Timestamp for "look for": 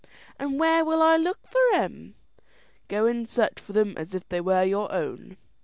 1.15-1.61